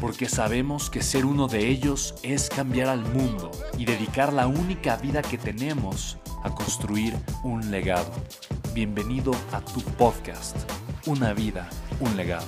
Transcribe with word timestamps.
porque 0.00 0.28
sabemos 0.28 0.90
que 0.90 1.02
ser 1.02 1.24
uno 1.24 1.48
de 1.48 1.68
ellos 1.68 2.14
es 2.22 2.48
cambiar 2.48 2.88
al 2.88 3.00
mundo 3.00 3.50
y 3.78 3.84
dedicar 3.84 4.32
la 4.32 4.46
única 4.46 4.96
vida 4.96 5.22
que 5.22 5.38
tenemos 5.38 6.18
a 6.42 6.54
construir 6.54 7.14
un 7.42 7.70
legado. 7.70 8.10
Bienvenido 8.74 9.32
a 9.52 9.60
tu 9.60 9.80
podcast, 9.80 10.56
Una 11.06 11.32
vida, 11.32 11.68
un 12.00 12.16
legado. 12.16 12.46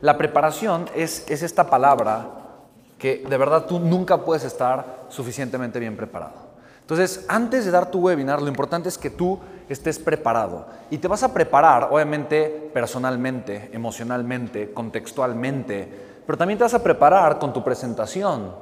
La 0.00 0.16
preparación 0.16 0.86
es, 0.94 1.28
es 1.28 1.42
esta 1.42 1.68
palabra 1.68 2.28
que 2.98 3.24
de 3.28 3.36
verdad 3.36 3.66
tú 3.66 3.78
nunca 3.78 4.24
puedes 4.24 4.44
estar 4.44 5.06
suficientemente 5.08 5.78
bien 5.78 5.96
preparado. 5.96 6.55
Entonces, 6.86 7.24
antes 7.26 7.64
de 7.64 7.72
dar 7.72 7.90
tu 7.90 7.98
webinar, 7.98 8.40
lo 8.40 8.46
importante 8.46 8.88
es 8.88 8.96
que 8.96 9.10
tú 9.10 9.40
estés 9.68 9.98
preparado. 9.98 10.68
Y 10.88 10.98
te 10.98 11.08
vas 11.08 11.24
a 11.24 11.34
preparar, 11.34 11.88
obviamente, 11.90 12.70
personalmente, 12.72 13.70
emocionalmente, 13.72 14.72
contextualmente, 14.72 15.88
pero 16.24 16.38
también 16.38 16.58
te 16.58 16.62
vas 16.62 16.74
a 16.74 16.84
preparar 16.84 17.40
con 17.40 17.52
tu 17.52 17.64
presentación, 17.64 18.52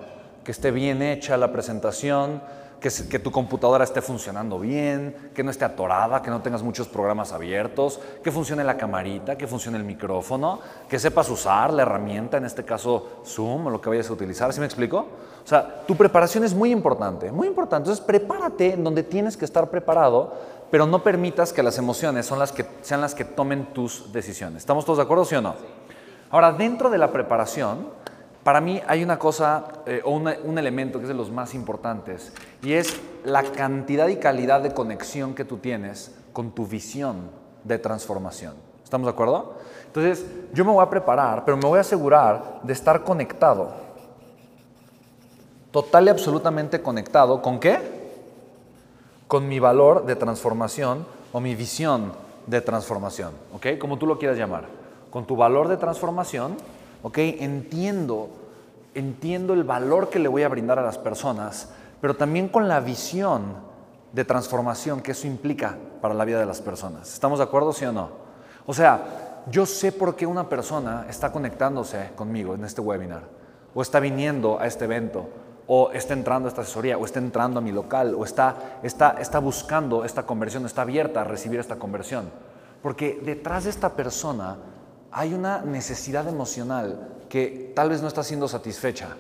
que 0.42 0.52
esté 0.52 0.70
bien 0.70 1.02
hecha 1.02 1.36
la 1.36 1.52
presentación, 1.52 2.40
que, 2.80 3.18
tu 3.18 3.30
computadora 3.30 3.84
esté 3.84 4.02
funcionando 4.02 4.58
bien, 4.58 5.30
que 5.34 5.42
no 5.42 5.50
esté 5.50 5.64
atorada, 5.64 6.20
que 6.20 6.30
no 6.30 6.42
tengas 6.42 6.62
muchos 6.62 6.86
programas 6.86 7.32
abiertos, 7.32 7.98
que 8.22 8.30
funcione 8.30 8.62
la 8.62 8.76
camarita, 8.76 9.36
que 9.36 9.46
funcione 9.46 9.78
el 9.78 9.84
micrófono, 9.84 10.60
que 10.86 10.98
sepas 10.98 11.30
usar 11.30 11.72
la 11.72 11.82
herramienta, 11.82 12.36
en 12.36 12.44
este 12.44 12.62
caso 12.62 13.22
Zoom 13.24 13.66
o 13.66 13.70
lo 13.70 13.80
que 13.80 13.88
vayas 13.88 14.10
a 14.10 14.12
utilizar. 14.12 14.52
¿Sí 14.52 14.60
me 14.60 14.66
explico? 14.66 15.08
O 15.44 15.46
sea, 15.46 15.84
tu 15.86 15.94
preparación 15.94 16.44
es 16.44 16.54
muy 16.54 16.70
importante, 16.72 17.30
muy 17.30 17.46
importante. 17.46 17.90
Entonces, 17.90 18.04
prepárate 18.04 18.72
en 18.72 18.82
donde 18.82 19.02
tienes 19.02 19.36
que 19.36 19.44
estar 19.44 19.68
preparado, 19.68 20.32
pero 20.70 20.86
no 20.86 21.02
permitas 21.02 21.52
que 21.52 21.62
las 21.62 21.76
emociones 21.76 22.30
sean 22.82 23.00
las 23.00 23.14
que 23.14 23.24
tomen 23.24 23.66
tus 23.74 24.10
decisiones. 24.12 24.58
¿Estamos 24.62 24.84
todos 24.84 24.98
de 24.98 25.04
acuerdo, 25.04 25.24
sí 25.24 25.34
o 25.34 25.42
no? 25.42 25.54
Ahora, 26.30 26.52
dentro 26.52 26.88
de 26.88 26.96
la 26.96 27.12
preparación, 27.12 27.88
para 28.42 28.60
mí 28.60 28.80
hay 28.86 29.02
una 29.02 29.18
cosa 29.18 29.64
eh, 29.86 30.00
o 30.04 30.12
un 30.12 30.58
elemento 30.58 30.98
que 30.98 31.04
es 31.04 31.08
de 31.08 31.14
los 31.14 31.30
más 31.30 31.54
importantes 31.54 32.32
y 32.62 32.72
es 32.72 33.00
la 33.24 33.42
cantidad 33.42 34.08
y 34.08 34.16
calidad 34.16 34.62
de 34.62 34.72
conexión 34.72 35.34
que 35.34 35.44
tú 35.44 35.58
tienes 35.58 36.14
con 36.32 36.52
tu 36.52 36.66
visión 36.66 37.30
de 37.64 37.78
transformación. 37.78 38.54
¿Estamos 38.82 39.06
de 39.06 39.12
acuerdo? 39.12 39.54
Entonces, 39.86 40.26
yo 40.52 40.64
me 40.64 40.72
voy 40.72 40.82
a 40.82 40.90
preparar, 40.90 41.44
pero 41.44 41.56
me 41.56 41.66
voy 41.66 41.78
a 41.78 41.82
asegurar 41.82 42.60
de 42.62 42.72
estar 42.72 43.04
conectado. 43.04 43.83
Total 45.74 46.06
y 46.06 46.08
absolutamente 46.08 46.80
conectado. 46.80 47.42
¿Con 47.42 47.60
qué? 47.60 47.78
Con 49.28 49.46
mi 49.46 49.58
valor 49.58 50.06
de 50.06 50.16
transformación 50.16 51.04
o 51.32 51.40
mi 51.40 51.54
visión 51.54 52.14
de 52.46 52.62
transformación. 52.62 53.32
¿Ok? 53.52 53.78
Como 53.78 53.98
tú 53.98 54.06
lo 54.06 54.18
quieras 54.18 54.38
llamar. 54.38 54.64
Con 55.10 55.26
tu 55.26 55.36
valor 55.36 55.68
de 55.68 55.76
transformación 55.76 56.56
¿ok? 57.04 57.18
Entiendo, 57.18 58.30
entiendo 58.94 59.52
el 59.52 59.62
valor 59.62 60.08
que 60.08 60.18
le 60.18 60.26
voy 60.26 60.42
a 60.42 60.48
brindar 60.48 60.78
a 60.78 60.82
las 60.82 60.98
personas, 60.98 61.68
pero 62.00 62.16
también 62.16 62.48
con 62.48 62.66
la 62.66 62.80
visión 62.80 63.42
de 64.12 64.24
transformación 64.24 65.02
que 65.02 65.12
eso 65.12 65.26
implica 65.26 65.76
para 66.00 66.14
la 66.14 66.24
vida 66.24 66.40
de 66.40 66.46
las 66.46 66.62
personas. 66.62 67.12
¿Estamos 67.12 67.38
de 67.38 67.44
acuerdo, 67.44 67.72
sí 67.74 67.84
o 67.84 67.92
no? 67.92 68.08
O 68.64 68.72
sea, 68.72 69.42
yo 69.50 69.66
sé 69.66 69.92
por 69.92 70.16
qué 70.16 70.26
una 70.26 70.48
persona 70.48 71.04
está 71.08 71.30
conectándose 71.30 72.10
conmigo 72.16 72.54
en 72.54 72.64
este 72.64 72.80
webinar, 72.80 73.24
o 73.74 73.82
está 73.82 74.00
viniendo 74.00 74.58
a 74.58 74.66
este 74.66 74.86
evento, 74.86 75.28
o 75.66 75.90
está 75.92 76.14
entrando 76.14 76.46
a 76.46 76.50
esta 76.50 76.62
asesoría, 76.62 76.98
o 76.98 77.04
está 77.04 77.18
entrando 77.18 77.58
a 77.58 77.62
mi 77.62 77.72
local, 77.72 78.14
o 78.14 78.24
está, 78.24 78.80
está, 78.82 79.16
está 79.20 79.38
buscando 79.38 80.04
esta 80.04 80.24
conversión, 80.24 80.66
está 80.66 80.82
abierta 80.82 81.22
a 81.22 81.24
recibir 81.24 81.60
esta 81.60 81.76
conversión. 81.76 82.30
Porque 82.82 83.20
detrás 83.24 83.64
de 83.64 83.70
esta 83.70 83.94
persona 83.96 84.58
hay 85.10 85.32
una 85.32 85.62
necesidad 85.62 86.28
emocional 86.28 87.08
que 87.28 87.72
tal 87.74 87.88
vez 87.88 88.02
no 88.02 88.08
está 88.08 88.22
siendo 88.22 88.48
satisfecha. 88.48 89.16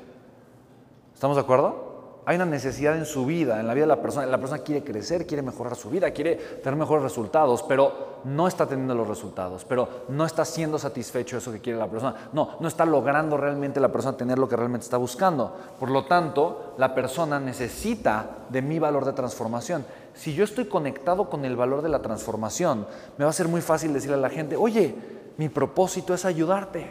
¿Estamos 1.14 1.36
de 1.36 1.42
acuerdo? 1.42 1.93
Hay 2.26 2.36
una 2.36 2.46
necesidad 2.46 2.96
en 2.96 3.04
su 3.04 3.26
vida, 3.26 3.60
en 3.60 3.66
la 3.66 3.74
vida 3.74 3.84
de 3.84 3.88
la 3.88 4.00
persona. 4.00 4.24
La 4.26 4.38
persona 4.38 4.62
quiere 4.62 4.82
crecer, 4.82 5.26
quiere 5.26 5.42
mejorar 5.42 5.76
su 5.76 5.90
vida, 5.90 6.10
quiere 6.12 6.36
tener 6.36 6.78
mejores 6.78 7.02
resultados, 7.02 7.62
pero 7.62 8.14
no 8.24 8.48
está 8.48 8.66
teniendo 8.66 8.94
los 8.94 9.06
resultados, 9.06 9.66
pero 9.66 10.04
no 10.08 10.24
está 10.24 10.46
siendo 10.46 10.78
satisfecho 10.78 11.36
eso 11.36 11.52
que 11.52 11.60
quiere 11.60 11.78
la 11.78 11.86
persona. 11.86 12.14
No, 12.32 12.56
no 12.60 12.68
está 12.68 12.86
logrando 12.86 13.36
realmente 13.36 13.78
la 13.78 13.92
persona 13.92 14.16
tener 14.16 14.38
lo 14.38 14.48
que 14.48 14.56
realmente 14.56 14.84
está 14.84 14.96
buscando. 14.96 15.54
Por 15.78 15.90
lo 15.90 16.06
tanto, 16.06 16.74
la 16.78 16.94
persona 16.94 17.38
necesita 17.38 18.26
de 18.48 18.62
mi 18.62 18.78
valor 18.78 19.04
de 19.04 19.12
transformación. 19.12 19.84
Si 20.14 20.34
yo 20.34 20.44
estoy 20.44 20.64
conectado 20.64 21.28
con 21.28 21.44
el 21.44 21.56
valor 21.56 21.82
de 21.82 21.90
la 21.90 22.00
transformación, 22.00 22.86
me 23.18 23.24
va 23.24 23.30
a 23.30 23.34
ser 23.34 23.48
muy 23.48 23.60
fácil 23.60 23.92
decirle 23.92 24.16
a 24.16 24.20
la 24.20 24.30
gente, 24.30 24.56
oye, 24.56 24.94
mi 25.36 25.50
propósito 25.50 26.14
es 26.14 26.24
ayudarte. 26.24 26.90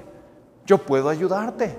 Yo 0.66 0.78
puedo 0.78 1.10
ayudarte. 1.10 1.76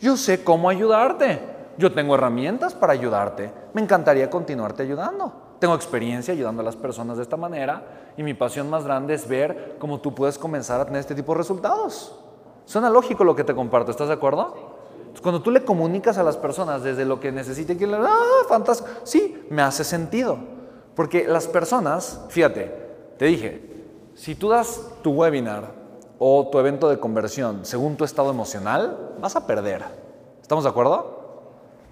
Yo 0.00 0.16
sé 0.16 0.44
cómo 0.44 0.68
ayudarte. 0.68 1.51
Yo 1.78 1.92
tengo 1.92 2.14
herramientas 2.14 2.74
para 2.74 2.92
ayudarte. 2.92 3.52
Me 3.72 3.80
encantaría 3.80 4.28
continuarte 4.28 4.82
ayudando. 4.82 5.32
Tengo 5.58 5.74
experiencia 5.74 6.34
ayudando 6.34 6.62
a 6.62 6.64
las 6.64 6.76
personas 6.76 7.16
de 7.16 7.22
esta 7.22 7.36
manera 7.36 8.12
y 8.16 8.22
mi 8.22 8.34
pasión 8.34 8.68
más 8.68 8.84
grande 8.84 9.14
es 9.14 9.28
ver 9.28 9.76
cómo 9.78 10.00
tú 10.00 10.14
puedes 10.14 10.38
comenzar 10.38 10.80
a 10.80 10.84
tener 10.84 11.00
este 11.00 11.14
tipo 11.14 11.32
de 11.32 11.38
resultados. 11.38 12.18
Suena 12.64 12.90
lógico 12.90 13.24
lo 13.24 13.34
que 13.34 13.44
te 13.44 13.54
comparto, 13.54 13.90
¿estás 13.90 14.08
de 14.08 14.14
acuerdo? 14.14 14.72
Cuando 15.22 15.42
tú 15.42 15.50
le 15.50 15.64
comunicas 15.64 16.18
a 16.18 16.22
las 16.22 16.36
personas 16.36 16.82
desde 16.82 17.04
lo 17.04 17.20
que 17.20 17.30
necesiten, 17.30 17.78
que 17.78 17.86
le 17.86 17.96
ah, 17.96 18.16
fantástico, 18.48 18.90
sí, 19.04 19.46
me 19.50 19.62
hace 19.62 19.84
sentido. 19.84 20.38
Porque 20.96 21.26
las 21.26 21.46
personas, 21.46 22.20
fíjate, 22.28 22.74
te 23.18 23.26
dije, 23.26 23.84
si 24.14 24.34
tú 24.34 24.48
das 24.48 24.80
tu 25.02 25.12
webinar 25.12 25.72
o 26.18 26.48
tu 26.50 26.58
evento 26.58 26.88
de 26.88 26.98
conversión 26.98 27.64
según 27.64 27.96
tu 27.96 28.04
estado 28.04 28.30
emocional, 28.30 29.14
vas 29.20 29.36
a 29.36 29.46
perder. 29.46 29.84
¿Estamos 30.40 30.64
de 30.64 30.70
acuerdo? 30.70 31.21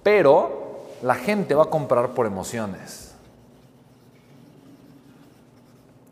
Pero 0.02 0.86
la 1.02 1.14
gente 1.14 1.54
va 1.54 1.64
a 1.64 1.70
comprar 1.70 2.10
por 2.10 2.26
emociones. 2.26 3.14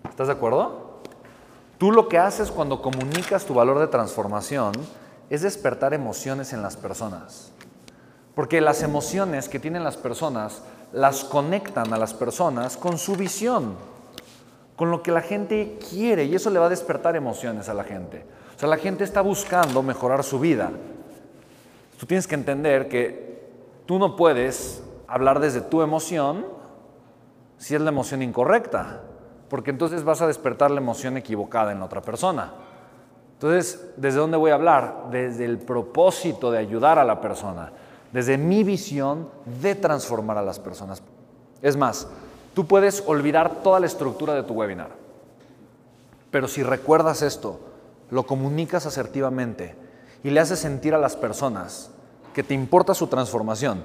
¿Estás 0.09 0.29
de 0.29 0.33
acuerdo? 0.33 1.01
Tú 1.79 1.93
lo 1.93 2.09
que 2.09 2.19
haces 2.19 2.51
cuando 2.51 2.83
comunicas 2.83 3.45
tu 3.45 3.55
valor 3.55 3.79
de 3.79 3.87
transformación 3.87 4.73
es 5.31 5.43
despertar 5.43 5.95
emociones 5.95 6.53
en 6.53 6.63
las 6.63 6.77
personas. 6.77 7.53
Porque 8.35 8.61
las 8.61 8.83
emociones 8.83 9.49
que 9.49 9.61
tienen 9.61 9.85
las 9.85 9.97
personas 9.97 10.63
las 10.93 11.25
conectan 11.25 11.93
a 11.93 11.99
las 11.99 12.15
personas 12.15 12.77
con 12.77 12.99
su 12.99 13.15
visión 13.15 13.77
con 14.79 14.93
lo 14.93 15.03
que 15.03 15.11
la 15.11 15.23
gente 15.23 15.77
quiere 15.91 16.25
y 16.25 16.37
eso 16.37 16.51
le 16.51 16.61
va 16.61 16.67
a 16.67 16.69
despertar 16.69 17.17
emociones 17.17 17.69
a 17.69 17.75
la 17.75 17.83
gente. 17.83 18.25
O 18.57 18.59
sea, 18.61 18.69
la 18.69 18.77
gente 18.77 19.03
está 19.03 19.23
buscando 19.23 19.83
mejorar 19.83 20.23
su 20.23 20.39
vida. 20.39 20.71
Tú 21.99 22.07
tienes 22.07 22.29
que 22.29 22.37
entender 22.37 22.89
que 22.89 23.28
tú 23.89 23.99
no 23.99 24.15
puedes 24.15 24.85
hablar 25.09 25.41
desde 25.41 25.63
tu 25.63 25.83
emoción 25.83 26.47
si 27.57 27.75
es 27.75 27.81
la 27.81 27.89
emoción 27.89 28.23
incorrecta, 28.23 29.01
porque 29.49 29.71
entonces 29.71 30.05
vas 30.05 30.23
a 30.23 30.29
despertar 30.29 30.71
la 30.71 30.81
emoción 30.81 31.17
equivocada 31.17 31.73
en 31.73 31.81
la 31.81 31.87
otra 31.87 32.03
persona. 32.03 32.53
Entonces, 33.33 33.91
¿desde 33.97 34.21
dónde 34.21 34.37
voy 34.37 34.53
a 34.53 34.55
hablar? 34.55 35.07
Desde 35.11 35.45
el 35.45 35.59
propósito 35.59 36.53
de 36.53 36.59
ayudar 36.59 37.01
a 37.01 37.05
la 37.05 37.21
persona, 37.21 37.73
desde 38.13 38.39
mi 38.39 38.63
visión 38.63 39.29
de 39.61 39.75
transformar 39.75 40.39
a 40.39 40.43
las 40.43 40.61
personas. 40.61 41.03
Es 41.63 41.77
más, 41.77 42.07
Tú 42.59 42.67
puedes 42.67 43.05
olvidar 43.07 43.63
toda 43.63 43.79
la 43.79 43.87
estructura 43.87 44.35
de 44.35 44.43
tu 44.43 44.53
webinar. 44.53 44.91
Pero 46.33 46.49
si 46.49 46.65
recuerdas 46.65 47.23
esto, 47.23 47.61
lo 48.11 48.27
comunicas 48.27 48.85
asertivamente 48.85 49.77
y 50.25 50.31
le 50.31 50.41
haces 50.41 50.59
sentir 50.59 50.93
a 50.93 50.99
las 50.99 51.15
personas 51.15 51.93
que 52.39 52.45
te 52.45 52.55
importa 52.55 52.95
su 52.95 53.09
transformación, 53.09 53.83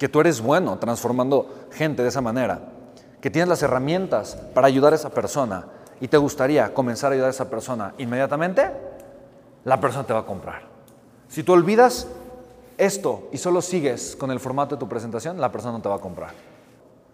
que 0.00 0.08
tú 0.08 0.18
eres 0.18 0.40
bueno 0.40 0.80
transformando 0.80 1.68
gente 1.70 2.02
de 2.02 2.08
esa 2.08 2.20
manera, 2.20 2.58
que 3.20 3.30
tienes 3.30 3.48
las 3.48 3.62
herramientas 3.62 4.36
para 4.52 4.66
ayudar 4.66 4.94
a 4.94 4.96
esa 4.96 5.10
persona 5.10 5.68
y 6.00 6.08
te 6.08 6.16
gustaría 6.16 6.74
comenzar 6.74 7.12
a 7.12 7.14
ayudar 7.14 7.28
a 7.28 7.30
esa 7.30 7.48
persona 7.48 7.94
inmediatamente, 7.98 8.72
la 9.62 9.80
persona 9.80 10.04
te 10.04 10.12
va 10.12 10.18
a 10.18 10.26
comprar. 10.26 10.62
Si 11.28 11.44
tú 11.44 11.52
olvidas 11.52 12.08
esto 12.76 13.28
y 13.30 13.38
solo 13.38 13.62
sigues 13.62 14.16
con 14.16 14.32
el 14.32 14.40
formato 14.40 14.74
de 14.74 14.80
tu 14.80 14.88
presentación, 14.88 15.40
la 15.40 15.52
persona 15.52 15.74
no 15.74 15.82
te 15.82 15.88
va 15.88 15.94
a 15.94 16.00
comprar. 16.00 16.32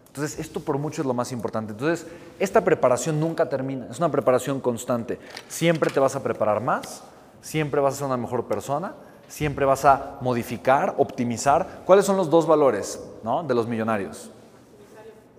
Entonces, 0.06 0.38
esto 0.38 0.60
por 0.60 0.78
mucho 0.78 1.02
es 1.02 1.06
lo 1.06 1.12
más 1.12 1.30
importante. 1.30 1.72
Entonces, 1.72 2.06
esta 2.38 2.64
preparación 2.64 3.20
nunca 3.20 3.50
termina, 3.50 3.88
es 3.90 3.98
una 3.98 4.10
preparación 4.10 4.62
constante. 4.62 5.18
Siempre 5.46 5.90
te 5.90 6.00
vas 6.00 6.16
a 6.16 6.22
preparar 6.22 6.62
más, 6.62 7.02
siempre 7.42 7.82
vas 7.82 7.92
a 7.92 7.96
ser 7.98 8.06
una 8.06 8.16
mejor 8.16 8.46
persona, 8.46 8.94
siempre 9.28 9.64
vas 9.64 9.84
a 9.84 10.18
modificar, 10.20 10.94
optimizar. 10.98 11.82
¿Cuáles 11.84 12.04
son 12.04 12.16
los 12.16 12.30
dos 12.30 12.46
valores 12.46 13.02
¿no? 13.22 13.42
de 13.42 13.54
los 13.54 13.66
millonarios? 13.66 14.30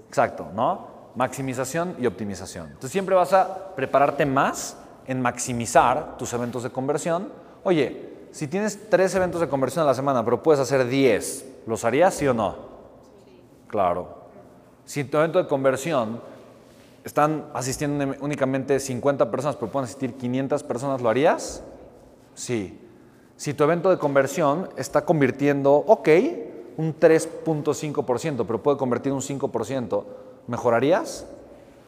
Exacto, 0.08 0.48
¿no? 0.54 0.88
Maximización 1.16 1.96
y 2.00 2.06
optimización. 2.06 2.68
Entonces, 2.68 2.92
siempre 2.92 3.16
vas 3.16 3.34
a 3.34 3.76
prepararte 3.76 4.26
más 4.26 4.78
en 5.08 5.22
maximizar 5.22 6.18
tus 6.18 6.32
eventos 6.34 6.64
de 6.64 6.70
conversión. 6.70 7.30
Oye, 7.64 8.28
si 8.32 8.48
tienes 8.48 8.90
tres 8.90 9.16
eventos 9.16 9.42
de 9.42 9.48
conversión 9.48 9.84
a 9.84 9.88
la 9.88 9.94
semana, 9.94 10.24
pero 10.24 10.44
puedes 10.44 10.60
hacer 10.62 10.88
10, 10.88 11.64
¿los 11.66 11.84
harías 11.86 12.14
sí 12.14 12.28
o 12.28 12.34
no? 12.34 12.56
Claro. 13.68 14.28
Si 14.86 15.04
tu 15.04 15.18
evento 15.18 15.42
de 15.42 15.48
conversión 15.48 16.22
están 17.04 17.46
asistiendo 17.54 18.16
únicamente 18.20 18.80
50 18.80 19.32
personas, 19.32 19.56
pero 19.56 19.72
pueden 19.72 19.86
asistir 19.86 20.14
500 20.14 20.64
personas, 20.64 21.02
¿lo 21.02 21.10
harías? 21.10 21.64
Sí. 22.36 22.87
Si 23.38 23.54
tu 23.54 23.64
evento 23.64 23.92
de 23.92 24.00
conversión 24.00 24.70
está 24.78 25.06
convirtiendo, 25.06 25.72
ok, 25.74 26.10
un 26.78 27.00
3.5%, 27.00 28.46
pero 28.48 28.64
puede 28.64 28.78
convertir 28.78 29.14
un 29.14 29.22
5%, 29.22 30.04
¿mejorarías? 30.48 31.28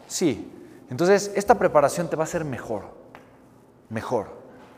Sí. 0.08 0.52
Entonces, 0.92 1.32
esta 1.36 1.58
preparación 1.58 2.08
te 2.08 2.16
va 2.16 2.24
a 2.24 2.26
hacer 2.26 2.46
mejor. 2.46 2.84
Mejor. 3.90 4.28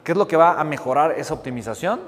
¿Qué 0.06 0.14
es 0.14 0.18
lo 0.18 0.28
que 0.28 0.38
va 0.38 0.60
a 0.60 0.64
mejorar 0.64 1.12
esa 1.20 1.34
optimización? 1.34 2.00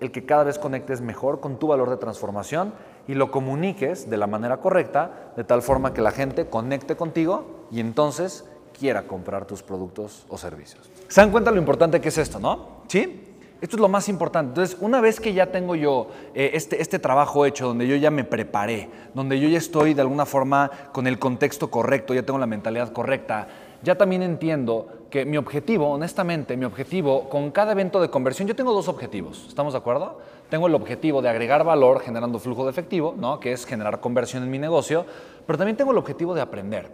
El 0.00 0.10
que 0.10 0.26
cada 0.26 0.42
vez 0.42 0.58
conectes 0.58 1.00
mejor 1.00 1.38
con 1.38 1.58
tu 1.58 1.68
valor 1.68 1.88
de 1.88 1.96
transformación 1.96 2.74
y 3.06 3.14
lo 3.14 3.30
comuniques 3.30 4.10
de 4.10 4.16
la 4.16 4.26
manera 4.26 4.56
correcta, 4.56 5.32
de 5.36 5.44
tal 5.44 5.62
forma 5.62 5.94
que 5.94 6.02
la 6.02 6.10
gente 6.10 6.46
conecte 6.46 6.96
contigo 6.96 7.66
y 7.70 7.78
entonces 7.78 8.44
quiera 8.76 9.04
comprar 9.06 9.44
tus 9.44 9.62
productos 9.62 10.26
o 10.28 10.38
servicios. 10.38 10.90
¿Se 11.06 11.20
dan 11.20 11.30
cuenta 11.30 11.52
lo 11.52 11.58
importante 11.58 12.00
que 12.00 12.08
es 12.08 12.18
esto, 12.18 12.40
no? 12.40 12.82
¿Sí? 12.88 13.31
Esto 13.62 13.76
es 13.76 13.80
lo 13.80 13.88
más 13.88 14.08
importante. 14.08 14.48
Entonces, 14.48 14.76
una 14.80 15.00
vez 15.00 15.20
que 15.20 15.32
ya 15.32 15.52
tengo 15.52 15.76
yo 15.76 16.08
eh, 16.34 16.50
este, 16.54 16.82
este 16.82 16.98
trabajo 16.98 17.46
hecho, 17.46 17.68
donde 17.68 17.86
yo 17.86 17.94
ya 17.94 18.10
me 18.10 18.24
preparé, 18.24 18.90
donde 19.14 19.38
yo 19.38 19.48
ya 19.48 19.58
estoy 19.58 19.94
de 19.94 20.00
alguna 20.00 20.26
forma 20.26 20.68
con 20.90 21.06
el 21.06 21.20
contexto 21.20 21.70
correcto, 21.70 22.12
ya 22.12 22.24
tengo 22.24 22.40
la 22.40 22.48
mentalidad 22.48 22.92
correcta, 22.92 23.46
ya 23.80 23.96
también 23.96 24.22
entiendo 24.22 25.06
que 25.10 25.24
mi 25.24 25.36
objetivo, 25.36 25.90
honestamente, 25.90 26.56
mi 26.56 26.64
objetivo 26.64 27.28
con 27.28 27.52
cada 27.52 27.70
evento 27.70 28.00
de 28.00 28.10
conversión, 28.10 28.48
yo 28.48 28.56
tengo 28.56 28.72
dos 28.72 28.88
objetivos, 28.88 29.46
¿estamos 29.46 29.74
de 29.74 29.78
acuerdo? 29.78 30.18
Tengo 30.48 30.66
el 30.66 30.74
objetivo 30.74 31.22
de 31.22 31.28
agregar 31.28 31.62
valor 31.62 32.00
generando 32.00 32.40
flujo 32.40 32.64
de 32.64 32.70
efectivo, 32.70 33.14
¿no? 33.16 33.38
que 33.38 33.52
es 33.52 33.64
generar 33.64 34.00
conversión 34.00 34.42
en 34.42 34.50
mi 34.50 34.58
negocio, 34.58 35.06
pero 35.46 35.56
también 35.56 35.76
tengo 35.76 35.92
el 35.92 35.98
objetivo 35.98 36.34
de 36.34 36.40
aprender, 36.40 36.90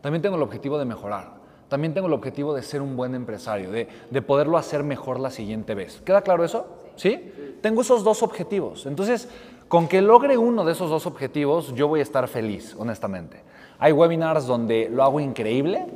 también 0.00 0.22
tengo 0.22 0.36
el 0.36 0.42
objetivo 0.42 0.78
de 0.78 0.84
mejorar, 0.84 1.41
también 1.72 1.94
tengo 1.94 2.06
el 2.06 2.12
objetivo 2.12 2.52
de 2.52 2.60
ser 2.60 2.82
un 2.82 2.96
buen 2.96 3.14
empresario, 3.14 3.70
de, 3.70 3.88
de 4.10 4.20
poderlo 4.20 4.58
hacer 4.58 4.84
mejor 4.84 5.18
la 5.18 5.30
siguiente 5.30 5.74
vez. 5.74 6.02
¿Queda 6.04 6.20
claro 6.20 6.44
eso? 6.44 6.66
¿Sí? 6.96 7.32
Tengo 7.62 7.80
esos 7.80 8.04
dos 8.04 8.22
objetivos. 8.22 8.84
Entonces, 8.84 9.26
con 9.68 9.88
que 9.88 10.02
logre 10.02 10.36
uno 10.36 10.66
de 10.66 10.72
esos 10.72 10.90
dos 10.90 11.06
objetivos, 11.06 11.74
yo 11.74 11.88
voy 11.88 12.00
a 12.00 12.02
estar 12.02 12.28
feliz, 12.28 12.76
honestamente. 12.78 13.42
Hay 13.78 13.92
webinars 13.92 14.46
donde 14.46 14.90
lo 14.90 15.02
hago 15.02 15.18
increíble, 15.18 15.86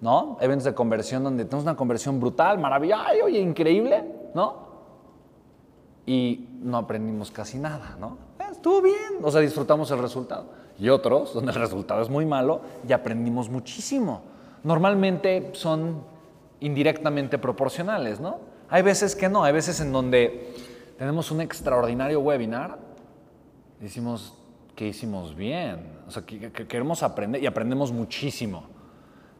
¿no? 0.00 0.38
Eventos 0.40 0.64
de 0.64 0.74
conversión 0.74 1.22
donde 1.22 1.44
tenemos 1.44 1.62
una 1.62 1.76
conversión 1.76 2.18
brutal, 2.18 2.58
maravillosa, 2.58 3.04
oye, 3.24 3.38
increíble, 3.38 4.04
¿no? 4.34 4.72
Y 6.04 6.48
no 6.62 6.78
aprendimos 6.78 7.30
casi 7.30 7.58
nada, 7.58 7.96
¿no? 8.00 8.18
Eh, 8.40 8.48
estuvo 8.50 8.82
bien, 8.82 9.20
o 9.22 9.30
sea, 9.30 9.40
disfrutamos 9.40 9.88
el 9.92 10.00
resultado. 10.00 10.46
Y 10.80 10.88
otros, 10.88 11.32
donde 11.32 11.52
el 11.52 11.58
resultado 11.60 12.02
es 12.02 12.10
muy 12.10 12.26
malo, 12.26 12.62
y 12.88 12.92
aprendimos 12.92 13.48
muchísimo. 13.48 14.31
Normalmente 14.64 15.50
son 15.54 16.02
indirectamente 16.60 17.38
proporcionales, 17.38 18.20
¿no? 18.20 18.38
Hay 18.68 18.82
veces 18.82 19.16
que 19.16 19.28
no, 19.28 19.44
hay 19.44 19.52
veces 19.52 19.80
en 19.80 19.92
donde 19.92 20.54
tenemos 20.96 21.30
un 21.30 21.40
extraordinario 21.40 22.20
webinar 22.20 22.78
y 23.80 23.84
decimos 23.84 24.38
que 24.74 24.88
hicimos 24.88 25.34
bien, 25.34 26.00
o 26.06 26.10
sea, 26.10 26.24
que 26.24 26.50
queremos 26.50 27.02
aprender 27.02 27.42
y 27.42 27.46
aprendemos 27.46 27.92
muchísimo. 27.92 28.64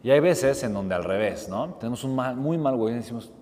Y 0.02 0.10
hay 0.10 0.20
veces 0.20 0.62
en 0.64 0.74
donde 0.74 0.94
al 0.94 1.04
revés, 1.04 1.48
¿no? 1.48 1.74
Tenemos 1.74 2.02
un 2.02 2.16
muy 2.36 2.58
mal 2.58 2.76
güey 2.76 2.94
y 2.94 2.96
decimos, 2.98 3.32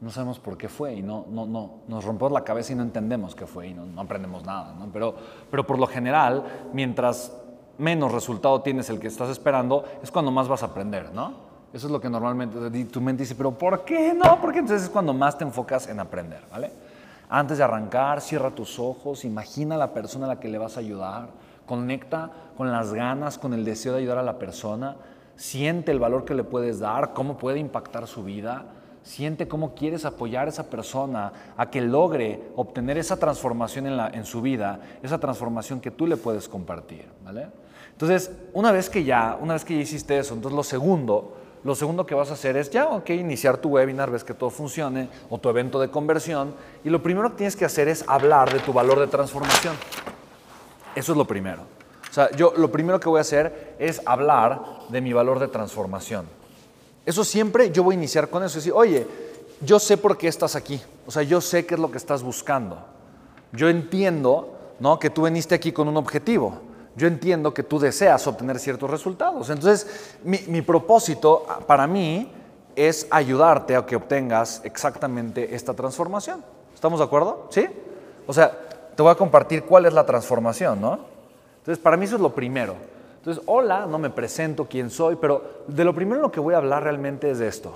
no 0.00 0.10
sabemos 0.10 0.38
por 0.38 0.56
qué 0.56 0.68
fue 0.68 0.94
y 0.94 1.02
no, 1.02 1.26
no, 1.30 1.46
no, 1.46 1.80
nos 1.86 2.04
rompemos 2.04 2.32
la 2.32 2.44
cabeza 2.44 2.72
y 2.72 2.76
no 2.76 2.82
entendemos 2.82 3.34
qué 3.34 3.46
fue 3.46 3.68
y 3.68 3.74
no, 3.74 4.00
aprendemos 4.00 4.44
nada, 4.44 4.74
¿no? 4.78 4.88
Pero, 4.92 5.14
pero 5.50 5.66
por 5.66 5.78
lo 5.78 5.86
general, 5.86 6.44
mientras 6.72 7.32
menos 7.78 8.12
resultado 8.12 8.60
tienes 8.62 8.88
el 8.90 9.00
que 9.00 9.08
estás 9.08 9.28
esperando, 9.28 9.84
es 10.02 10.10
cuando 10.10 10.30
más 10.30 10.48
vas 10.48 10.62
a 10.62 10.66
aprender, 10.66 11.12
¿no? 11.12 11.54
Eso 11.72 11.86
es 11.86 11.92
lo 11.92 12.00
que 12.00 12.08
normalmente 12.08 12.84
tu 12.84 13.00
mente 13.00 13.24
dice, 13.24 13.34
pero 13.34 13.52
¿por 13.52 13.84
qué 13.84 14.14
no? 14.14 14.40
Porque 14.40 14.60
entonces 14.60 14.84
es 14.84 14.90
cuando 14.90 15.12
más 15.12 15.36
te 15.36 15.44
enfocas 15.44 15.88
en 15.88 15.98
aprender, 15.98 16.42
¿vale? 16.50 16.70
Antes 17.28 17.58
de 17.58 17.64
arrancar, 17.64 18.20
cierra 18.20 18.50
tus 18.50 18.78
ojos, 18.78 19.24
imagina 19.24 19.74
a 19.74 19.78
la 19.78 19.92
persona 19.92 20.26
a 20.26 20.28
la 20.28 20.40
que 20.40 20.48
le 20.48 20.58
vas 20.58 20.76
a 20.76 20.80
ayudar, 20.80 21.28
conecta 21.66 22.30
con 22.56 22.70
las 22.70 22.92
ganas, 22.92 23.38
con 23.38 23.54
el 23.54 23.64
deseo 23.64 23.94
de 23.94 24.00
ayudar 24.00 24.18
a 24.18 24.22
la 24.22 24.38
persona 24.38 24.96
siente 25.36 25.92
el 25.92 25.98
valor 25.98 26.24
que 26.24 26.34
le 26.34 26.44
puedes 26.44 26.80
dar, 26.80 27.12
cómo 27.12 27.36
puede 27.36 27.58
impactar 27.58 28.06
su 28.06 28.24
vida, 28.24 28.64
siente 29.04 29.46
cómo 29.46 29.74
quieres 29.74 30.04
apoyar 30.04 30.48
a 30.48 30.50
esa 30.50 30.68
persona 30.68 31.32
a 31.56 31.70
que 31.70 31.80
logre 31.80 32.42
obtener 32.56 32.98
esa 32.98 33.18
transformación 33.18 33.86
en, 33.86 34.24
su 34.24 34.42
vida, 34.42 34.80
esa 35.02 35.18
transformación 35.18 35.80
que 35.80 35.90
tú 35.90 36.06
le 36.06 36.16
puedes 36.16 36.48
compartir, 36.48 37.04
¿vale? 37.24 37.46
Entonces, 37.92 38.32
una 38.54 38.72
vez 38.72 38.90
que 38.90 39.04
ya, 39.04 39.38
una 39.40 39.52
vez 39.52 39.64
que 39.64 39.76
ya 39.76 39.82
hiciste 39.82 40.18
eso, 40.18 40.34
entonces 40.34 40.56
lo 40.56 40.64
segundo, 40.64 41.36
lo 41.62 41.74
segundo 41.74 42.06
que 42.06 42.14
vas 42.14 42.30
a 42.30 42.32
hacer 42.32 42.56
es 42.56 42.70
ya, 42.70 42.88
ok, 42.88 43.10
iniciar 43.10 43.58
tu 43.58 43.68
webinar, 43.68 44.10
ves 44.10 44.24
que 44.24 44.34
todo 44.34 44.50
funcione, 44.50 45.08
o 45.30 45.38
tu 45.38 45.48
evento 45.48 45.78
de 45.78 45.90
conversión, 45.90 46.54
y 46.82 46.90
lo 46.90 47.02
primero 47.02 47.30
que 47.30 47.36
tienes 47.36 47.56
que 47.56 47.64
hacer 47.64 47.88
es 47.88 48.04
hablar 48.08 48.52
de 48.52 48.58
tu 48.58 48.72
valor 48.72 48.98
de 48.98 49.06
transformación. 49.06 49.74
Eso 50.96 51.12
es 51.12 51.18
lo 51.18 51.26
primero. 51.26 51.62
O 52.10 52.12
sea, 52.12 52.30
yo 52.32 52.52
lo 52.56 52.70
primero 52.70 52.98
que 53.00 53.08
voy 53.08 53.18
a 53.18 53.22
hacer 53.22 53.76
es 53.78 54.00
hablar 54.06 54.60
de 54.88 55.00
mi 55.00 55.12
valor 55.12 55.40
de 55.40 55.48
transformación. 55.48 56.26
Eso 57.06 57.24
siempre 57.24 57.70
yo 57.70 57.82
voy 57.82 57.94
a 57.94 57.98
iniciar 57.98 58.28
con 58.28 58.42
eso. 58.44 58.58
Decir, 58.58 58.72
oye, 58.74 59.06
yo 59.60 59.78
sé 59.78 59.96
por 59.96 60.16
qué 60.16 60.28
estás 60.28 60.56
aquí. 60.56 60.80
O 61.06 61.10
sea, 61.10 61.22
yo 61.22 61.40
sé 61.40 61.66
qué 61.66 61.74
es 61.74 61.80
lo 61.80 61.90
que 61.90 61.98
estás 61.98 62.22
buscando. 62.22 62.78
Yo 63.52 63.68
entiendo 63.68 64.56
¿no? 64.80 64.98
que 64.98 65.10
tú 65.10 65.24
viniste 65.24 65.54
aquí 65.54 65.72
con 65.72 65.88
un 65.88 65.96
objetivo. 65.96 66.60
Yo 66.96 67.06
entiendo 67.08 67.52
que 67.52 67.62
tú 67.62 67.78
deseas 67.78 68.26
obtener 68.26 68.58
ciertos 68.58 68.90
resultados. 68.90 69.50
Entonces, 69.50 70.16
mi, 70.22 70.38
mi 70.46 70.62
propósito 70.62 71.46
para 71.66 71.86
mí 71.86 72.30
es 72.76 73.06
ayudarte 73.10 73.76
a 73.76 73.84
que 73.84 73.96
obtengas 73.96 74.60
exactamente 74.64 75.54
esta 75.54 75.74
transformación. 75.74 76.44
¿Estamos 76.74 77.00
de 77.00 77.04
acuerdo? 77.04 77.48
¿Sí? 77.50 77.66
O 78.26 78.32
sea, 78.32 78.50
te 78.94 79.02
voy 79.02 79.10
a 79.10 79.16
compartir 79.16 79.64
cuál 79.64 79.86
es 79.86 79.92
la 79.92 80.06
transformación, 80.06 80.80
¿no? 80.80 80.98
Entonces, 81.58 81.82
para 81.82 81.96
mí 81.96 82.04
eso 82.04 82.16
es 82.16 82.20
lo 82.20 82.34
primero. 82.34 82.74
Entonces, 83.24 83.42
hola, 83.46 83.86
no 83.86 83.98
me 83.98 84.10
presento 84.10 84.66
quién 84.68 84.90
soy, 84.90 85.16
pero 85.16 85.64
de 85.66 85.82
lo 85.82 85.94
primero 85.94 86.20
lo 86.20 86.30
que 86.30 86.40
voy 86.40 86.52
a 86.52 86.58
hablar 86.58 86.82
realmente 86.82 87.30
es 87.30 87.38
de 87.38 87.48
esto. 87.48 87.72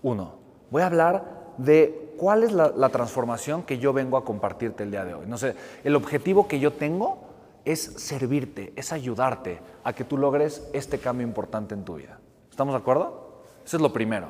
Uno, 0.00 0.32
voy 0.70 0.80
a 0.80 0.86
hablar 0.86 1.52
de 1.58 2.14
cuál 2.16 2.42
es 2.42 2.52
la, 2.52 2.88
transformación 2.88 3.64
que 3.64 3.76
yo 3.76 3.92
vengo 3.92 4.16
a 4.16 4.24
compartirte 4.24 4.82
el 4.84 4.92
día 4.92 5.04
de 5.04 5.12
hoy. 5.12 5.26
No 5.26 5.36
sé, 5.36 5.54
el 5.84 5.94
objetivo 5.94 6.48
que 6.48 6.58
yo 6.58 6.72
tengo 6.72 7.18
es 7.66 7.82
servirte, 7.98 8.72
es 8.76 8.94
ayudarte 8.94 9.60
a 9.84 9.92
que 9.92 10.04
tú 10.04 10.16
logres 10.16 10.66
este 10.72 10.98
cambio 10.98 11.26
importante 11.26 11.74
en 11.74 11.84
tu 11.84 11.96
vida. 11.96 12.18
¿Estamos 12.50 12.72
de 12.72 12.78
acuerdo? 12.78 13.42
Eso 13.62 13.76
es 13.76 13.82
lo 13.82 13.92
primero. 13.92 14.28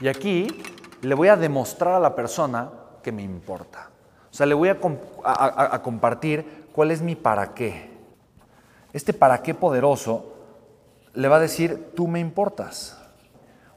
Y 0.00 0.08
aquí 0.08 0.48
le 1.02 1.14
voy 1.14 1.28
a 1.28 1.36
demostrar 1.36 1.94
a 1.94 2.00
la 2.00 2.16
persona 2.16 2.68
que 3.00 3.12
me 3.12 3.22
importa. 3.22 3.90
O 4.28 4.34
sea, 4.34 4.44
le 4.44 4.54
voy 4.54 4.70
a 4.70 4.80
compartir 5.82 6.66
cuál 6.72 6.90
es 6.90 7.00
mi 7.00 7.14
para 7.14 7.54
qué. 7.54 7.91
Este 8.92 9.12
para 9.12 9.42
qué 9.42 9.54
poderoso 9.54 10.32
le 11.14 11.28
va 11.28 11.36
a 11.36 11.40
decir, 11.40 11.92
tú 11.94 12.08
me 12.08 12.20
importas. 12.20 12.98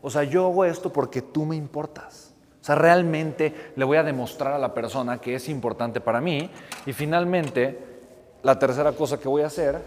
O 0.02 0.10
sea, 0.10 0.24
yo 0.24 0.46
hago 0.48 0.66
esto 0.66 0.92
porque 0.92 1.22
tú 1.22 1.46
me 1.46 1.56
importas. 1.56 2.34
O 2.62 2.66
sea, 2.66 2.76
realmente 2.76 3.72
le 3.76 3.86
voy 3.86 3.98
a 3.98 4.04
demostrar 4.04 4.54
a 4.54 4.58
la 4.58 4.74
persona 4.74 5.20
que 5.20 5.36
es 5.36 5.50
importante 5.50 6.02
para 6.02 6.22
mí. 6.22 6.50
Y 6.86 6.94
finalmente, 6.94 7.80
la 8.44 8.58
tercera 8.58 8.92
cosa 8.92 9.20
que 9.20 9.28
voy 9.28 9.44
a 9.44 9.48
hacer 9.48 9.82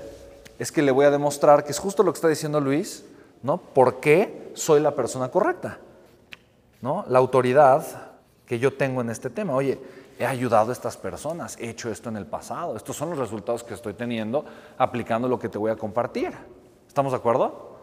es 0.58 0.73
que 0.73 0.82
le 0.82 0.90
voy 0.90 1.04
a 1.04 1.11
demostrar, 1.11 1.64
que 1.64 1.73
es 1.73 1.78
justo 1.78 2.02
lo 2.02 2.12
que 2.12 2.16
está 2.16 2.28
diciendo 2.28 2.61
Luis, 2.61 3.04
¿no? 3.42 3.58
¿Por 3.58 4.00
qué 4.00 4.50
soy 4.54 4.80
la 4.80 4.94
persona 4.94 5.28
correcta? 5.28 5.78
¿No? 6.80 7.04
La 7.08 7.18
autoridad 7.18 8.08
que 8.49 8.59
yo 8.59 8.73
tengo 8.73 9.02
en 9.02 9.11
este 9.11 9.28
tema. 9.28 9.55
Oye, 9.55 9.78
he 10.19 10.25
ayudado 10.25 10.71
a 10.71 10.73
estas 10.73 10.97
personas, 10.97 11.57
he 11.61 11.69
hecho 11.69 11.90
esto 11.90 12.09
en 12.09 12.17
el 12.17 12.26
pasado, 12.26 12.75
estos 12.76 12.97
son 12.97 13.11
los 13.11 13.19
resultados 13.19 13.62
que 13.62 13.75
estoy 13.75 13.93
teniendo 13.93 14.45
aplicando 14.78 15.28
lo 15.28 15.38
que 15.38 15.50
te 15.50 15.59
voy 15.59 15.71
a 15.71 15.76
compartir. 15.76 16.33
¿Estamos 16.88 17.12
de 17.12 17.19
acuerdo? 17.19 17.76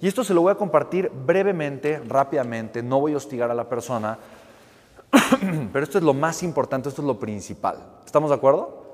Y 0.00 0.08
esto 0.08 0.24
se 0.24 0.34
lo 0.34 0.42
voy 0.42 0.52
a 0.52 0.56
compartir 0.56 1.10
brevemente, 1.10 2.00
rápidamente, 2.00 2.82
no 2.82 3.00
voy 3.00 3.14
a 3.14 3.16
hostigar 3.16 3.50
a 3.50 3.54
la 3.54 3.68
persona, 3.68 4.18
pero 5.72 5.84
esto 5.84 5.98
es 5.98 6.04
lo 6.04 6.14
más 6.14 6.42
importante, 6.42 6.88
esto 6.88 7.02
es 7.02 7.06
lo 7.06 7.18
principal. 7.18 7.78
¿Estamos 8.04 8.30
de 8.30 8.36
acuerdo? 8.36 8.86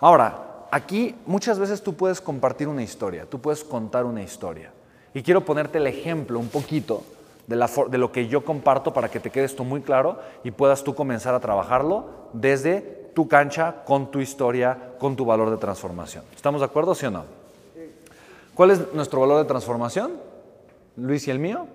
Ahora, 0.00 0.66
aquí 0.70 1.14
muchas 1.26 1.58
veces 1.58 1.82
tú 1.82 1.94
puedes 1.94 2.20
compartir 2.20 2.66
una 2.66 2.82
historia, 2.82 3.26
tú 3.26 3.40
puedes 3.40 3.62
contar 3.62 4.06
una 4.06 4.22
historia. 4.22 4.72
Y 5.14 5.22
quiero 5.22 5.44
ponerte 5.44 5.78
el 5.78 5.86
ejemplo 5.86 6.38
un 6.38 6.48
poquito 6.48 7.02
de, 7.46 7.98
lo 7.98 8.12
que 8.12 8.28
yo 8.28 8.44
comparto 8.44 8.92
para 8.92 9.10
que 9.10 9.20
te 9.20 9.30
quede 9.30 9.44
esto 9.44 9.64
muy 9.64 9.80
claro 9.80 10.18
y 10.44 10.50
puedas 10.50 10.84
tú 10.84 10.94
comenzar 10.94 11.34
a 11.34 11.40
trabajarlo 11.40 12.06
desde 12.32 13.10
tu 13.14 13.28
cancha, 13.28 13.82
con 13.84 14.10
tu 14.10 14.20
historia, 14.20 14.94
con 14.98 15.16
tu 15.16 15.24
valor 15.24 15.50
de 15.50 15.56
transformación. 15.56 16.24
¿Estamos 16.34 16.60
de 16.60 16.66
acuerdo, 16.66 16.94
sí 16.94 17.06
o 17.06 17.10
no? 17.10 17.24
¿Cuál 18.54 18.70
es 18.70 18.94
nuestro 18.94 19.20
valor 19.20 19.38
de 19.38 19.44
transformación? 19.44 20.12
Luis 20.96 21.26
y 21.28 21.30
el 21.30 21.38
mío. 21.38 21.66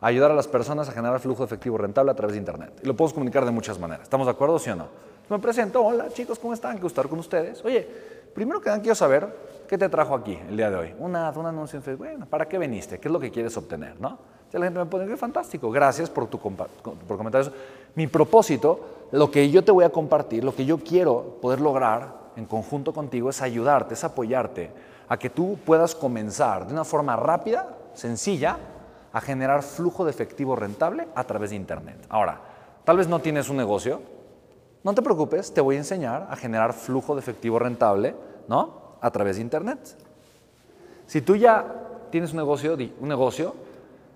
Ayudar 0.00 0.30
a 0.30 0.34
las 0.34 0.48
personas 0.48 0.88
a 0.88 0.92
generar 0.92 1.20
flujo 1.20 1.44
efectivo 1.44 1.76
rentable 1.76 2.10
a 2.10 2.14
través 2.14 2.32
de 2.32 2.38
Internet. 2.38 2.72
Y 2.82 2.86
lo 2.86 2.96
podemos 2.96 3.12
comunicar 3.12 3.44
de 3.44 3.50
muchas 3.50 3.78
maneras. 3.78 4.04
¿Estamos 4.04 4.26
de 4.26 4.32
acuerdo, 4.32 4.58
sí 4.58 4.70
o 4.70 4.76
no? 4.76 4.88
Me 5.28 5.38
presento, 5.38 5.84
hola 5.84 6.08
chicos, 6.08 6.38
¿cómo 6.38 6.54
están? 6.54 6.72
Quiero 6.72 6.88
estar 6.88 7.06
con 7.08 7.18
ustedes. 7.18 7.64
Oye, 7.64 7.86
primero 8.34 8.60
que 8.60 8.70
nada 8.70 8.80
quiero 8.80 8.94
saber 8.94 9.28
qué 9.68 9.78
te 9.78 9.88
trajo 9.88 10.14
aquí 10.14 10.38
el 10.48 10.56
día 10.56 10.70
de 10.70 10.76
hoy. 10.76 10.94
Una, 10.98 11.30
un 11.30 11.46
anuncio 11.46 11.76
en 11.76 11.82
Facebook. 11.82 12.06
Bueno, 12.06 12.26
¿para 12.26 12.48
qué 12.48 12.58
viniste? 12.58 12.98
¿Qué 12.98 13.08
es 13.08 13.12
lo 13.12 13.20
que 13.20 13.30
quieres 13.30 13.56
obtener? 13.56 14.00
¿no? 14.00 14.18
La 14.52 14.64
gente 14.64 14.80
me 14.80 14.86
pone, 14.86 15.06
qué 15.06 15.16
fantástico, 15.16 15.70
gracias 15.70 16.10
por, 16.10 16.26
tu 16.26 16.38
por 16.38 17.16
comentar 17.16 17.42
eso. 17.42 17.52
Mi 17.94 18.06
propósito, 18.08 18.80
lo 19.12 19.30
que 19.30 19.48
yo 19.50 19.62
te 19.62 19.70
voy 19.70 19.84
a 19.84 19.90
compartir, 19.90 20.42
lo 20.42 20.54
que 20.54 20.64
yo 20.64 20.78
quiero 20.78 21.38
poder 21.40 21.60
lograr 21.60 22.14
en 22.36 22.46
conjunto 22.46 22.92
contigo 22.92 23.30
es 23.30 23.42
ayudarte, 23.42 23.94
es 23.94 24.02
apoyarte 24.02 24.70
a 25.08 25.18
que 25.18 25.30
tú 25.30 25.58
puedas 25.64 25.94
comenzar 25.94 26.66
de 26.66 26.72
una 26.72 26.84
forma 26.84 27.16
rápida, 27.16 27.68
sencilla, 27.94 28.58
a 29.12 29.20
generar 29.20 29.62
flujo 29.62 30.04
de 30.04 30.10
efectivo 30.10 30.54
rentable 30.56 31.08
a 31.14 31.24
través 31.24 31.50
de 31.50 31.56
Internet. 31.56 32.06
Ahora, 32.08 32.40
tal 32.84 32.96
vez 32.96 33.08
no 33.08 33.18
tienes 33.20 33.48
un 33.48 33.56
negocio, 33.56 34.00
no 34.82 34.94
te 34.94 35.02
preocupes, 35.02 35.52
te 35.52 35.60
voy 35.60 35.76
a 35.76 35.78
enseñar 35.78 36.26
a 36.30 36.36
generar 36.36 36.72
flujo 36.72 37.14
de 37.14 37.20
efectivo 37.20 37.58
rentable, 37.58 38.14
¿no? 38.48 38.96
A 39.00 39.10
través 39.10 39.36
de 39.36 39.42
Internet. 39.42 39.96
Si 41.06 41.20
tú 41.20 41.36
ya 41.36 41.66
tienes 42.10 42.30
un 42.30 42.38
negocio, 42.38 42.76
un 43.00 43.08
negocio 43.08 43.54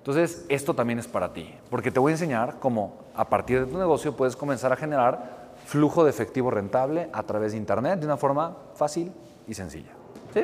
entonces, 0.04 0.44
esto 0.50 0.74
también 0.74 0.98
es 0.98 1.08
para 1.08 1.32
ti, 1.32 1.54
porque 1.70 1.90
te 1.90 1.98
voy 1.98 2.10
a 2.10 2.14
enseñar 2.16 2.58
cómo 2.60 2.92
a 3.14 3.26
partir 3.26 3.64
de 3.64 3.72
tu 3.72 3.78
negocio 3.78 4.14
puedes 4.14 4.36
comenzar 4.36 4.70
a 4.70 4.76
generar 4.76 5.54
flujo 5.64 6.04
de 6.04 6.10
efectivo 6.10 6.50
rentable 6.50 7.08
a 7.10 7.22
través 7.22 7.52
de 7.52 7.56
Internet 7.56 8.00
de 8.00 8.04
una 8.04 8.18
forma 8.18 8.54
fácil 8.74 9.10
y 9.48 9.54
sencilla. 9.54 9.92
¿Sí? 10.34 10.42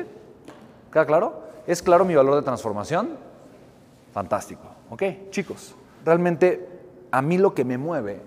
¿Queda 0.91 1.05
claro? 1.05 1.43
¿Es 1.67 1.83
claro 1.83 2.05
mi 2.05 2.15
valor 2.15 2.37
de 2.37 2.41
transformación? 2.41 3.11
Fantástico. 4.11 4.63
¿Ok? 4.89 5.03
Chicos, 5.29 5.75
realmente 6.03 6.67
a 7.11 7.21
mí 7.21 7.37
lo 7.37 7.53
que 7.53 7.63
me 7.63 7.77
mueve 7.77 8.19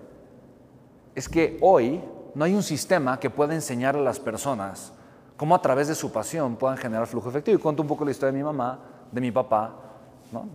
es 1.16 1.28
que 1.28 1.58
hoy 1.62 2.00
no 2.36 2.44
hay 2.44 2.54
un 2.54 2.62
sistema 2.62 3.18
que 3.18 3.28
pueda 3.28 3.54
enseñar 3.54 3.96
a 3.96 4.00
las 4.00 4.20
personas 4.20 4.92
cómo 5.36 5.56
a 5.56 5.60
través 5.60 5.88
de 5.88 5.96
su 5.96 6.12
pasión 6.12 6.54
puedan 6.54 6.76
generar 6.76 7.08
flujo 7.08 7.28
efectivo. 7.28 7.58
Y 7.58 7.60
cuento 7.60 7.82
un 7.82 7.88
poco 7.88 8.04
la 8.04 8.12
historia 8.12 8.30
de 8.30 8.38
mi 8.38 8.44
mamá, 8.44 8.78
de 9.10 9.20
mi 9.20 9.32
papá, 9.32 9.80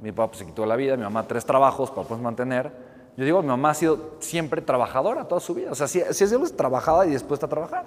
mi 0.02 0.12
papá 0.12 0.28
pues, 0.28 0.40
se 0.40 0.46
quitó 0.46 0.66
la 0.66 0.76
vida, 0.76 0.98
mi 0.98 1.04
mamá 1.04 1.28
tres 1.28 1.46
trabajos 1.46 1.90
para 1.92 2.08
poder 2.08 2.24
mantener. 2.24 2.72
Yo 3.18 3.26
digo, 3.26 3.42
mi 3.42 3.48
mamá 3.48 3.72
ha 3.72 3.74
sido 3.74 4.16
siempre 4.20 4.62
trabajadora 4.62 5.28
toda 5.28 5.42
su 5.42 5.54
vida. 5.54 5.72
O 5.72 5.76
sea, 5.76 5.88
si, 5.88 6.02
si 6.12 6.24
es 6.24 6.34
pues, 6.34 6.56
trabajada 6.56 7.06
y 7.06 7.12
después 7.12 7.44
a 7.44 7.48
trabajar. 7.48 7.86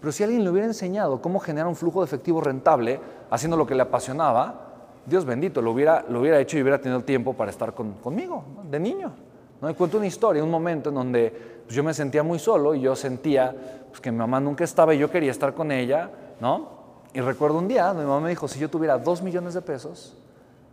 Pero 0.00 0.12
si 0.12 0.22
alguien 0.22 0.44
le 0.44 0.50
hubiera 0.50 0.66
enseñado 0.66 1.22
cómo 1.22 1.40
generar 1.40 1.66
un 1.66 1.76
flujo 1.76 2.00
de 2.00 2.06
efectivo 2.06 2.40
rentable, 2.40 3.00
haciendo 3.30 3.56
lo 3.56 3.66
que 3.66 3.74
le 3.74 3.82
apasionaba, 3.82 4.66
Dios 5.06 5.24
bendito, 5.24 5.62
lo 5.62 5.70
hubiera, 5.70 6.04
lo 6.08 6.20
hubiera 6.20 6.38
hecho 6.40 6.58
y 6.58 6.62
hubiera 6.62 6.80
tenido 6.80 7.00
tiempo 7.02 7.32
para 7.32 7.50
estar 7.50 7.74
conmigo, 7.74 8.44
de 8.68 8.80
niño. 8.80 9.12
¿no? 9.60 9.70
Y 9.70 9.74
cuento 9.74 9.96
una 9.96 10.06
historia, 10.06 10.42
un 10.42 10.50
momento 10.50 10.90
en 10.90 10.96
donde 10.96 11.62
pues, 11.64 11.74
yo 11.74 11.82
me 11.82 11.94
sentía 11.94 12.22
muy 12.22 12.38
solo 12.38 12.74
y 12.74 12.80
yo 12.80 12.94
sentía 12.96 13.54
pues, 13.88 14.00
que 14.00 14.10
mi 14.10 14.18
mamá 14.18 14.40
nunca 14.40 14.64
estaba 14.64 14.94
y 14.94 14.98
yo 14.98 15.10
quería 15.10 15.30
estar 15.30 15.54
con 15.54 15.72
ella, 15.72 16.10
¿no? 16.40 16.76
Y 17.14 17.20
recuerdo 17.20 17.58
un 17.58 17.66
día, 17.66 17.94
mi 17.94 18.00
mamá 18.04 18.20
me 18.20 18.30
dijo, 18.30 18.46
si 18.46 18.58
yo 18.58 18.68
tuviera 18.68 18.98
dos 18.98 19.22
millones 19.22 19.54
de 19.54 19.62
pesos, 19.62 20.14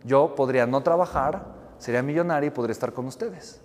yo 0.04 0.34
podría 0.34 0.66
no 0.66 0.82
trabajar, 0.82 1.44
sería 1.78 2.02
millonario 2.02 2.48
y 2.48 2.50
podría 2.50 2.72
estar 2.72 2.92
con 2.92 3.06
ustedes. 3.06 3.60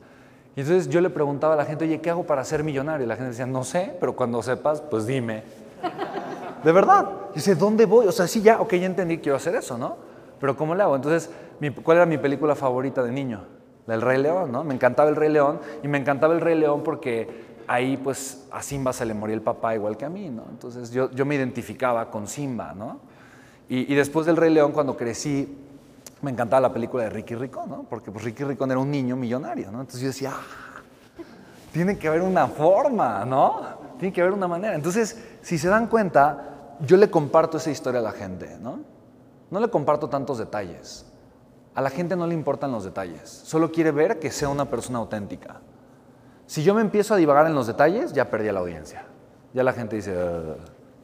Y 0.55 0.61
entonces 0.61 0.89
yo 0.89 0.99
le 1.01 1.09
preguntaba 1.09 1.53
a 1.53 1.57
la 1.57 1.65
gente, 1.65 1.85
oye, 1.85 2.01
¿qué 2.01 2.09
hago 2.09 2.25
para 2.25 2.43
ser 2.43 2.63
millonario? 2.63 3.05
Y 3.05 3.07
la 3.07 3.15
gente 3.15 3.29
decía, 3.29 3.45
no 3.45 3.63
sé, 3.63 3.95
pero 3.99 4.15
cuando 4.15 4.41
sepas, 4.41 4.81
pues 4.81 5.05
dime. 5.05 5.43
De 6.63 6.71
verdad. 6.71 7.09
Y 7.31 7.35
dice, 7.35 7.55
¿dónde 7.55 7.85
voy? 7.85 8.07
O 8.07 8.11
sea, 8.11 8.27
sí, 8.27 8.41
ya, 8.41 8.59
ok, 8.59 8.73
ya 8.73 8.85
entendí, 8.85 9.19
quiero 9.19 9.37
hacer 9.37 9.55
eso, 9.55 9.77
¿no? 9.77 9.97
Pero 10.39 10.57
¿cómo 10.57 10.75
le 10.75 10.83
hago? 10.83 10.95
Entonces, 10.95 11.29
¿cuál 11.83 11.97
era 11.97 12.05
mi 12.05 12.17
película 12.17 12.55
favorita 12.55 13.03
de 13.03 13.11
niño? 13.11 13.43
La 13.85 13.93
del 13.93 14.01
Rey 14.01 14.21
León, 14.21 14.51
¿no? 14.51 14.63
Me 14.63 14.73
encantaba 14.73 15.09
el 15.09 15.15
Rey 15.15 15.29
León 15.29 15.59
y 15.83 15.87
me 15.87 15.97
encantaba 15.97 16.33
el 16.33 16.41
Rey 16.41 16.57
León 16.57 16.81
porque 16.83 17.47
ahí 17.67 17.97
pues 17.97 18.47
a 18.51 18.61
Simba 18.61 18.93
se 18.93 19.05
le 19.05 19.13
moría 19.13 19.35
el 19.35 19.41
papá 19.41 19.75
igual 19.75 19.95
que 19.95 20.05
a 20.05 20.09
mí, 20.09 20.29
¿no? 20.29 20.45
Entonces 20.49 20.91
yo, 20.91 21.11
yo 21.11 21.25
me 21.25 21.35
identificaba 21.35 22.09
con 22.09 22.27
Simba, 22.27 22.73
¿no? 22.73 22.99
Y, 23.67 23.91
y 23.91 23.95
después 23.95 24.25
del 24.25 24.37
Rey 24.37 24.51
León, 24.51 24.71
cuando 24.71 24.97
crecí, 24.97 25.55
me 26.21 26.31
encantaba 26.31 26.61
la 26.61 26.73
película 26.73 27.03
de 27.03 27.09
Ricky 27.09 27.35
Ricón, 27.35 27.69
¿no? 27.69 27.83
Porque 27.83 28.11
pues, 28.11 28.23
Ricky 28.25 28.43
Ricón 28.43 28.71
era 28.71 28.79
un 28.79 28.91
niño 28.91 29.15
millonario, 29.15 29.71
¿no? 29.71 29.81
Entonces 29.81 30.01
yo 30.01 30.07
decía, 30.07 30.33
ah, 30.33 30.81
tiene 31.71 31.97
que 31.97 32.07
haber 32.07 32.21
una 32.21 32.47
forma, 32.47 33.25
¿no? 33.25 33.61
Tiene 33.97 34.13
que 34.13 34.21
haber 34.21 34.33
una 34.33 34.47
manera. 34.47 34.75
Entonces, 34.75 35.17
si 35.41 35.57
se 35.57 35.69
dan 35.69 35.87
cuenta, 35.87 36.75
yo 36.81 36.97
le 36.97 37.09
comparto 37.09 37.57
esa 37.57 37.71
historia 37.71 37.99
a 37.99 38.03
la 38.03 38.11
gente, 38.11 38.57
¿no? 38.59 38.79
No 39.51 39.59
le 39.59 39.69
comparto 39.69 40.09
tantos 40.09 40.37
detalles. 40.37 41.05
A 41.75 41.81
la 41.81 41.89
gente 41.89 42.15
no 42.15 42.27
le 42.27 42.33
importan 42.33 42.71
los 42.71 42.83
detalles, 42.83 43.29
solo 43.29 43.71
quiere 43.71 43.91
ver 43.91 44.19
que 44.19 44.31
sea 44.31 44.49
una 44.49 44.65
persona 44.65 44.99
auténtica. 44.99 45.61
Si 46.45 46.63
yo 46.63 46.73
me 46.73 46.81
empiezo 46.81 47.13
a 47.13 47.17
divagar 47.17 47.45
en 47.45 47.53
los 47.53 47.67
detalles, 47.67 48.11
ya 48.11 48.29
perdí 48.29 48.49
a 48.49 48.53
la 48.53 48.59
audiencia. 48.59 49.05
Ya 49.53 49.63
la 49.63 49.71
gente 49.71 49.95
dice, 49.95 50.15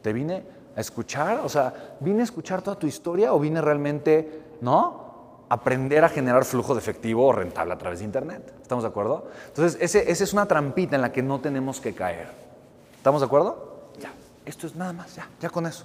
¿te 0.02 0.12
vine 0.12 0.44
a 0.76 0.80
escuchar? 0.80 1.40
O 1.44 1.48
sea, 1.48 1.72
¿vine 2.00 2.20
a 2.20 2.24
escuchar 2.24 2.62
toda 2.62 2.76
tu 2.76 2.86
historia 2.86 3.32
o 3.32 3.38
vine 3.38 3.60
realmente, 3.60 4.42
¿no? 4.60 5.05
Aprender 5.48 6.04
a 6.04 6.08
generar 6.08 6.44
flujo 6.44 6.74
de 6.74 6.80
efectivo 6.80 7.32
rentable 7.32 7.72
a 7.72 7.78
través 7.78 8.00
de 8.00 8.04
Internet. 8.04 8.52
¿Estamos 8.60 8.84
de 8.84 8.88
acuerdo? 8.88 9.28
Entonces, 9.48 9.80
ese, 9.80 10.10
esa 10.10 10.24
es 10.24 10.32
una 10.32 10.46
trampita 10.46 10.96
en 10.96 11.02
la 11.02 11.12
que 11.12 11.22
no 11.22 11.40
tenemos 11.40 11.80
que 11.80 11.94
caer. 11.94 12.28
¿Estamos 12.96 13.20
de 13.20 13.26
acuerdo? 13.26 13.90
Ya, 14.00 14.12
esto 14.44 14.66
es 14.66 14.74
nada 14.74 14.92
más, 14.92 15.14
ya, 15.14 15.28
ya 15.40 15.50
con 15.50 15.66
eso. 15.66 15.84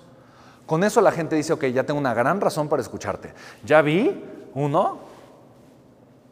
Con 0.66 0.84
eso 0.84 1.02
la 1.02 1.12
gente 1.12 1.36
dice, 1.36 1.54
ok, 1.54 1.66
ya 1.66 1.84
tengo 1.84 2.00
una 2.00 2.14
gran 2.14 2.42
razón 2.42 2.70
para 2.70 2.82
escucharte. 2.82 3.34
Ya 3.64 3.82
vi, 3.82 4.24
uno, 4.54 5.00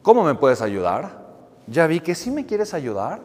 ¿cómo 0.02 0.24
me 0.24 0.34
puedes 0.34 0.62
ayudar? 0.62 1.20
Ya 1.66 1.86
vi 1.86 2.00
que 2.00 2.14
sí 2.14 2.30
me 2.30 2.46
quieres 2.46 2.74
ayudar. 2.74 3.20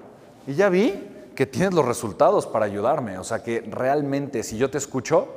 Y 0.45 0.53
ya 0.53 0.69
vi 0.69 1.31
que 1.35 1.45
tienes 1.45 1.73
los 1.73 1.85
resultados 1.85 2.45
para 2.45 2.65
ayudarme. 2.65 3.17
O 3.17 3.23
sea 3.23 3.41
que 3.41 3.61
realmente 3.61 4.43
si 4.43 4.57
yo 4.57 4.69
te 4.69 4.77
escucho, 4.77 5.27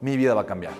mi 0.00 0.16
vida 0.16 0.34
va 0.34 0.42
a 0.42 0.46
cambiar. 0.46 0.72